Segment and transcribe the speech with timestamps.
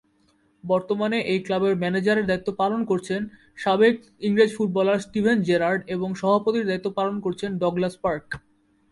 [0.63, 3.21] বর্তমানে এই ক্লাবের ম্যানেজারের দায়িত্ব পালন করছেন
[3.59, 3.95] সাবেক
[4.21, 8.27] ইংরেজ ফুটবলার স্টিভেন জেরার্ড এবং সভাপতির দায়িত্ব পালন করছেন ডগলাস পার্ক।